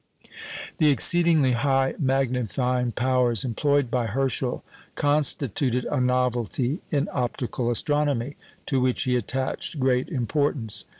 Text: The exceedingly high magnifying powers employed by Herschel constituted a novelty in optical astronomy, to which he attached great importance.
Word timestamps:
The 0.79 0.89
exceedingly 0.89 1.51
high 1.51 1.93
magnifying 1.99 2.91
powers 2.91 3.45
employed 3.45 3.91
by 3.91 4.07
Herschel 4.07 4.63
constituted 4.95 5.85
a 5.91 6.01
novelty 6.01 6.81
in 6.89 7.07
optical 7.13 7.69
astronomy, 7.69 8.35
to 8.65 8.81
which 8.81 9.03
he 9.03 9.15
attached 9.15 9.79
great 9.79 10.09
importance. 10.09 10.85